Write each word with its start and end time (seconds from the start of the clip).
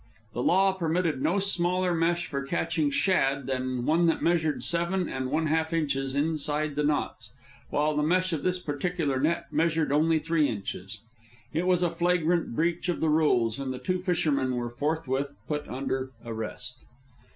The 0.33 0.41
law 0.41 0.71
permitted 0.73 1.21
no 1.21 1.37
smaller 1.37 1.93
mesh 1.93 2.25
for 2.25 2.41
catching 2.41 2.89
shad 2.89 3.45
than 3.45 3.85
one 3.85 4.07
that 4.07 4.23
measured 4.23 4.63
seven 4.63 5.07
and 5.07 5.29
one 5.29 5.45
half 5.45 5.73
inches 5.73 6.15
inside 6.15 6.73
the 6.75 6.81
knots, 6.83 7.35
while 7.69 7.95
the 7.95 8.01
mesh 8.01 8.33
of 8.33 8.41
this 8.41 8.57
particular 8.57 9.19
net 9.19 9.53
measured 9.53 9.91
only 9.91 10.17
three 10.17 10.47
inches. 10.47 10.97
It 11.53 11.67
was 11.67 11.83
a 11.83 11.91
flagrant 11.91 12.55
breach 12.55 12.89
of 12.89 12.99
the 12.99 13.09
rules, 13.09 13.59
and 13.59 13.71
the 13.71 13.77
two 13.77 13.99
fishermen 13.99 14.55
were 14.55 14.71
forthwith 14.71 15.35
put 15.47 15.67
under 15.69 16.09
arrest. 16.25 16.83